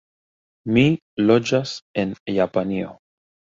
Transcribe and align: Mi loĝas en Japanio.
Mi 0.77 0.85
loĝas 1.27 1.75
en 2.05 2.17
Japanio. 2.41 2.93